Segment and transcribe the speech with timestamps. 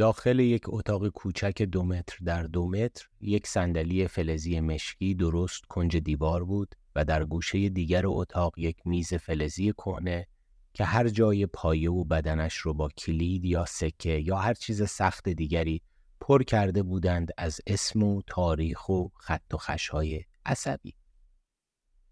[0.00, 5.96] داخل یک اتاق کوچک دو متر در دو متر یک صندلی فلزی مشکی درست کنج
[5.96, 10.26] دیوار بود و در گوشه دیگر اتاق یک میز فلزی کهنه
[10.74, 15.28] که هر جای پایه و بدنش رو با کلید یا سکه یا هر چیز سخت
[15.28, 15.82] دیگری
[16.20, 20.94] پر کرده بودند از اسم و تاریخ و خط و خشهای عصبی.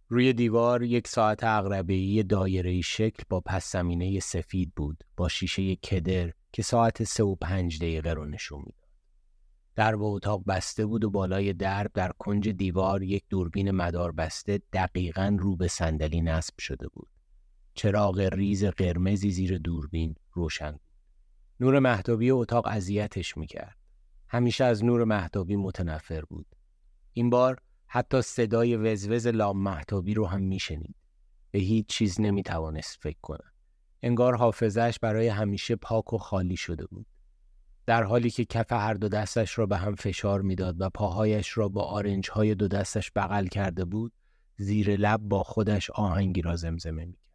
[0.09, 6.32] روی دیوار یک ساعت اغربهی دایره شکل با پس زمینه سفید بود با شیشه کدر
[6.53, 8.89] که ساعت سه و پنج دقیقه رو نشون می‌داد.
[9.77, 15.36] درب اتاق بسته بود و بالای درب در کنج دیوار یک دوربین مدار بسته دقیقا
[15.41, 17.08] رو به صندلی نصب شده بود.
[17.75, 20.81] چراغ ریز قرمزی زیر دوربین روشن بود.
[21.61, 23.77] نور محتابی اتاق اذیتش می‌کرد.
[24.29, 26.46] همیشه از نور محتابی متنفر بود.
[27.13, 30.96] این بار حتی صدای وزوز لام محتابی رو هم میشنید.
[31.50, 33.44] به هیچ چیز نمی‌توانست فکر کنه.
[34.02, 37.06] انگار حافظش برای همیشه پاک و خالی شده بود.
[37.86, 41.68] در حالی که کف هر دو دستش را به هم فشار می‌داد و پاهایش را
[41.68, 44.12] با آرنج های دو دستش بغل کرده بود،
[44.56, 47.28] زیر لب با خودش آهنگی را زمزمه می‌کرد.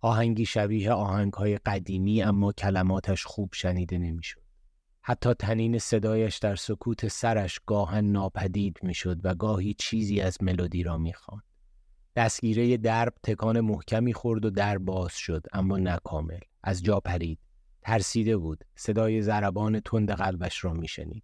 [0.00, 4.42] آهنگی شبیه آهنگ های قدیمی اما کلماتش خوب شنیده نمی‌شد.
[5.02, 10.98] حتی تنین صدایش در سکوت سرش گاهن ناپدید می‌شد و گاهی چیزی از ملودی را
[10.98, 11.42] می‌خواند.
[12.16, 17.38] دستگیره درب تکان محکمی خورد و در باز شد اما نکامل از جا پرید.
[17.82, 18.64] ترسیده بود.
[18.74, 21.22] صدای ضربان تند قلبش را میشنید.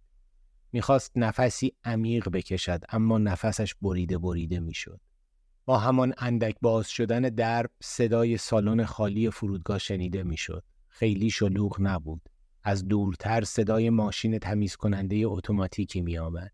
[0.71, 4.99] می‌خواست نفسی عمیق بکشد اما نفسش بریده بریده می‌شد.
[5.65, 10.63] با همان اندک باز شدن درب صدای سالن خالی فرودگاه شنیده می‌شد.
[10.87, 12.29] خیلی شلوغ نبود.
[12.63, 16.51] از دورتر صدای ماشین تمیز کننده اتوماتیکی می آمد.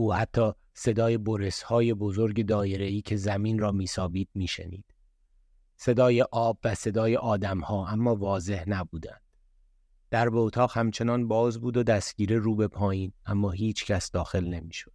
[0.00, 4.84] او حتی صدای برس های بزرگ دایره ای که زمین را میسابید میشنید.
[5.76, 9.20] صدای آب و صدای آدم ها اما واضح نبودند.
[10.10, 14.44] در به اتاق همچنان باز بود و دستگیره رو به پایین اما هیچ کس داخل
[14.44, 14.92] نمی‌شد.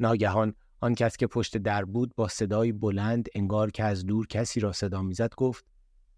[0.00, 4.60] ناگهان آن کس که پشت در بود با صدای بلند انگار که از دور کسی
[4.60, 5.64] را صدا می‌زد گفت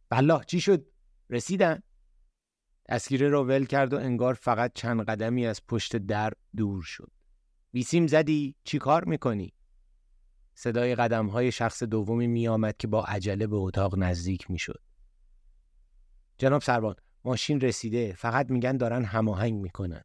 [0.08, 0.86] بله چی شد
[1.30, 1.82] رسیدن
[2.88, 7.17] دستگیره را ول کرد و انگار فقط چند قدمی از پشت در دور شد
[7.74, 9.52] ویسیم زدی؟ چی کار می‌کنی؟
[10.54, 14.82] صدای قدم های شخص دومی می آمد که با عجله به اتاق نزدیک می شد.
[16.38, 18.12] جناب سروان ماشین رسیده.
[18.12, 20.02] فقط میگن دارن هماهنگ می‌کنن.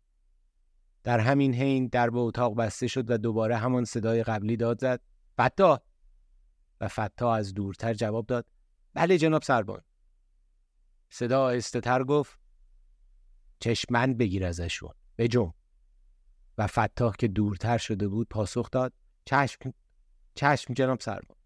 [1.03, 5.01] در همین حین در به اتاق بسته شد و دوباره همان صدای قبلی داد زد.
[5.37, 5.81] فتا!
[6.81, 8.45] و فتا از دورتر جواب داد.
[8.93, 9.81] بله جناب سربان
[11.09, 12.39] صدا آهسته تر گفت.
[13.59, 14.93] چشمند بگیر ازشون.
[15.17, 15.53] بجم
[16.57, 18.93] و فتاح که دورتر شده بود پاسخ داد
[19.25, 19.73] چشم
[20.35, 21.37] چشم جناب سربان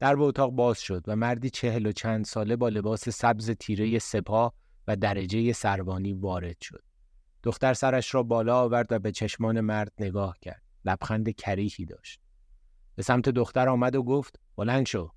[0.00, 3.98] در به اتاق باز شد و مردی چهل و چند ساله با لباس سبز تیره
[3.98, 4.54] سپاه
[4.86, 6.82] و درجه سربانی وارد شد
[7.42, 10.62] دختر سرش را بالا آورد و به چشمان مرد نگاه کرد.
[10.84, 12.20] لبخند کریهی داشت.
[12.94, 15.12] به سمت دختر آمد و گفت بلند شو.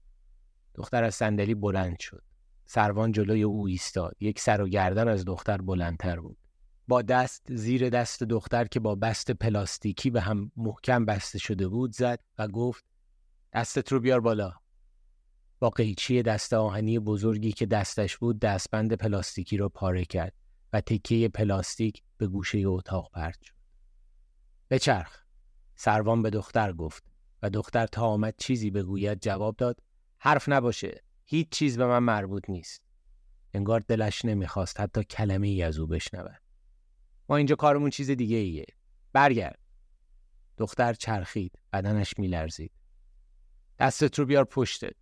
[0.75, 2.23] دختر از صندلی بلند شد.
[2.65, 4.15] سروان جلوی او ایستاد.
[4.19, 6.37] یک سر و گردن از دختر بلندتر بود.
[6.87, 11.95] با دست زیر دست دختر که با بست پلاستیکی به هم محکم بسته شده بود
[11.95, 12.85] زد و گفت
[13.53, 14.53] دستت رو بیار بالا.
[15.59, 20.33] با قیچی دست آهنی بزرگی که دستش بود دستبند پلاستیکی رو پاره کرد.
[20.73, 23.55] و تکیه پلاستیک به گوشه اتاق پرت شد.
[24.69, 25.23] بچرخ.
[25.75, 27.03] سروان به دختر گفت
[27.41, 29.79] و دختر تا آمد چیزی بگوید جواب داد
[30.19, 31.03] حرف نباشه.
[31.25, 32.81] هیچ چیز به من مربوط نیست.
[33.53, 36.40] انگار دلش نمی‌خواست حتی کلمه ای از او بشنود.
[37.35, 38.65] اینجا کارمون چیز دیگه ایه.
[39.13, 39.59] برگرد.
[40.57, 41.59] دختر چرخید.
[41.73, 42.71] بدنش میلرزید.
[43.79, 44.95] دستت رو بیار پشتت.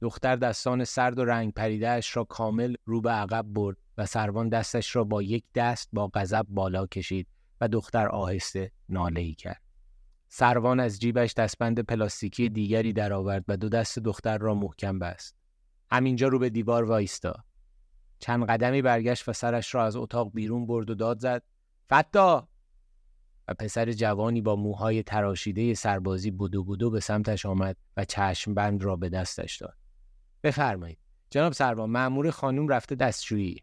[0.00, 4.96] دختر دستان سرد و رنگ پریدهش را کامل رو به عقب برد و سروان دستش
[4.96, 7.26] را با یک دست با غضب بالا کشید
[7.60, 9.62] و دختر آهسته ناله ای کرد.
[10.28, 15.34] سروان از جیبش دستبند پلاستیکی دیگری درآورد و دو دست دختر را محکم بست.
[15.90, 17.44] همینجا رو به دیوار وایستا.
[18.18, 21.42] چند قدمی برگشت و سرش را از اتاق بیرون برد و داد زد.
[21.90, 22.48] فتا!
[23.48, 28.82] و پسر جوانی با موهای تراشیده سربازی بودو بودو به سمتش آمد و چشم بند
[28.82, 29.76] را به دستش داد.
[30.42, 30.98] بفرمایید.
[31.30, 33.62] جناب سروان معمور خانوم رفته دستشویی.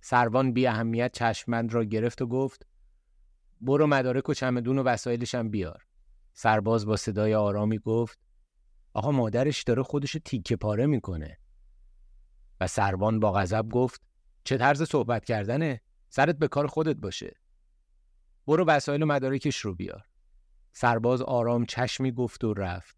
[0.00, 2.66] سروان بی اهمیت چشمند را گرفت و گفت
[3.60, 5.82] برو مدارک و چمدون و وسایلشم بیار.
[6.32, 8.18] سرباز با صدای آرامی گفت
[8.92, 11.38] آقا مادرش داره خودش تیکه پاره می‌کنه.
[12.60, 14.00] و سروان با غضب گفت
[14.44, 17.36] چه طرز صحبت کردنه؟ سرت به کار خودت باشه.
[18.46, 20.06] برو وسایل و مدارکش رو بیار.
[20.72, 22.96] سرباز آرام چشمی گفت و رفت.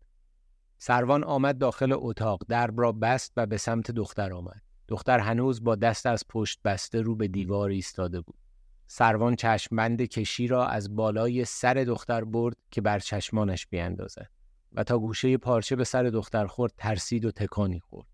[0.79, 4.63] سروان آمد داخل اتاق درب را بست و به سمت دختر آمد.
[4.89, 8.39] دختر هنوز با دست از پشت بسته رو به دیوار ایستاده بود.
[8.87, 14.31] سروان چشمبند کشی را از بالای سر دختر برد که بر چشمانش بیاندازد
[14.73, 18.12] و تا گوشه پارچه به سر دختر خورد ترسید و تکانی خورد.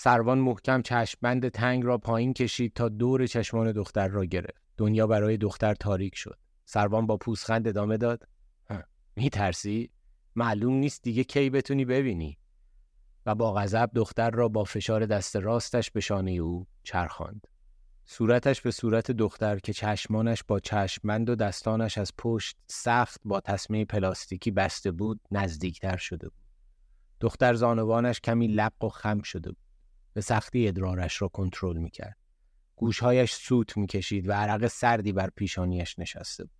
[0.00, 4.62] سروان محکم چشمبند تنگ را پایین کشید تا دور چشمان دختر را گرفت.
[4.76, 6.38] دنیا برای دختر تاریک شد.
[6.64, 8.28] سروان با پوسخند ادامه داد.
[9.16, 9.90] میترسی؟
[10.36, 12.38] معلوم نیست دیگه کی بتونی ببینی.
[13.26, 17.46] و با غضب دختر را با فشار دست راستش به شانه او چرخاند.
[18.04, 23.84] صورتش به صورت دختر که چشمانش با چشمند و دستانش از پشت سخت با تسمه
[23.84, 26.44] پلاستیکی بسته بود نزدیکتر شده بود.
[27.20, 29.67] دختر زانوانش کمی لق و خم شده بود.
[30.12, 32.16] به سختی ادرارش را کنترل می‌کرد.
[32.76, 36.58] گوشهایش سوت می‌کشید و عرق سردی بر پیشانیش نشسته بود.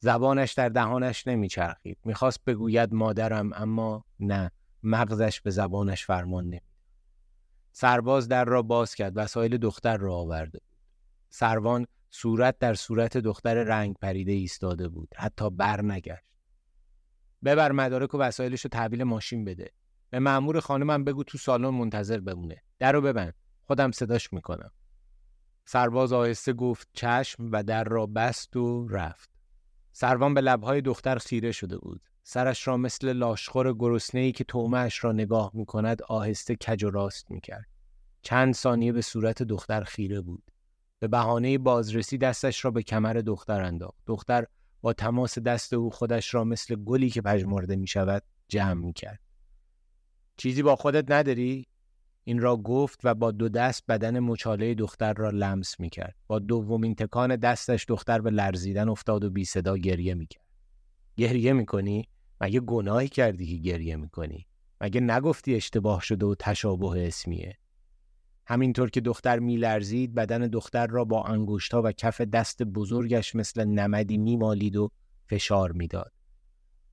[0.00, 1.98] زبانش در دهانش نمیچرخید.
[2.04, 4.50] می‌خواست بگوید مادرم اما نه
[4.82, 6.62] مغزش به زبانش فرمان نمید.
[7.72, 10.76] سرباز در را باز کرد وسایل دختر را آورده بود.
[11.30, 15.08] سروان صورت در صورت دختر رنگ پریده ایستاده بود.
[15.16, 16.28] حتی بر نگشت.
[17.44, 19.70] ببر مدارک و وسایلش رو تحویل ماشین بده.
[20.10, 22.62] به مأمور خانمم بگو تو سالن منتظر بمونه.
[22.78, 23.34] در رو ببند.
[23.64, 24.70] خودم صداش می‌کنم.
[25.64, 29.30] سرباز آهسته گفت چشم و در را بست و رفت.
[29.92, 32.00] سروان به لبهای دختر خیره شده بود.
[32.22, 37.30] سرش را مثل لاشخور گرسنه‌ای که تومهش را نگاه می کند آهسته کج و راست
[37.30, 37.66] می کرد.
[38.22, 40.50] چند ثانیه به صورت دختر خیره بود.
[40.98, 43.98] به بهانه بازرسی دستش را به کمر دختر انداخت.
[44.06, 44.46] دختر
[44.80, 49.20] با تماس دست او خودش را مثل گلی که پژمرده می شود جمع می کرد.
[50.38, 51.66] چیزی با خودت نداری؟
[52.24, 56.14] این را گفت و با دو دست بدن مچاله دختر را لمس می کرد.
[56.26, 60.44] با دومین تکان دستش دختر به لرزیدن افتاد و بی صدا گریه می کرد.
[61.16, 62.08] گریه می کنی؟
[62.40, 64.46] مگه گناهی کردی که گریه می‌کنی
[64.80, 67.58] مگه نگفتی اشتباه شده و تشابه اسمیه
[68.46, 74.18] همینطور که دختر میلرزید بدن دختر را با انگشتها و کف دست بزرگش مثل نمدی
[74.18, 74.90] میمالید و
[75.26, 76.12] فشار می‌داد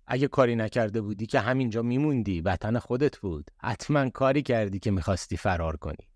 [0.08, 3.52] اگه کاری نکرده بودی که همینجا میموندی وطن خودت بود.
[3.58, 6.10] حتما کاری کردی که می‌خواستی فرار کنی.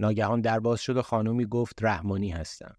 [0.00, 2.76] ناگهان در باز شد و خانومی گفت رحمانی هستم.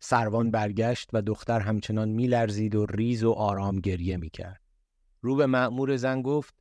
[0.00, 4.60] سروان برگشت و دختر همچنان میلرزید و ریز و آرام گریه می‌کرد.
[5.20, 6.54] رو به مأمور زن گفت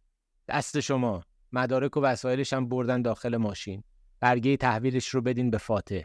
[0.47, 1.24] دست شما.
[1.51, 3.83] مدارک و وسایلش هم بردن داخل ماشین.
[4.19, 6.01] برگه تحویلش رو بدین به فاتح.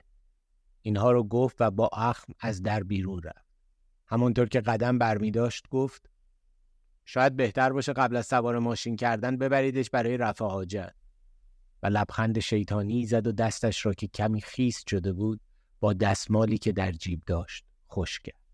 [0.83, 3.47] اینها رو گفت و با اخم از در بیرون رفت.
[4.07, 6.11] همونطور که قدم برمی داشت گفت
[7.09, 10.95] شاید بهتر باشه قبل از سوار ماشین کردن ببریدش برای رفع حاجت.
[11.83, 15.41] و لبخند شیطانی زد و دستش را که کمی خیس شده بود
[15.81, 18.46] با دستمالی که در جیب داشت خوش کرد.